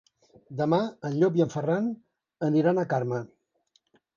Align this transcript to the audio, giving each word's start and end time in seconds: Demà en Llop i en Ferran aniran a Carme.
Demà 0.61 0.79
en 1.09 1.17
Llop 1.17 1.37
i 1.41 1.45
en 1.45 1.53
Ferran 1.57 1.91
aniran 2.51 2.81
a 2.85 2.89
Carme. 2.95 3.21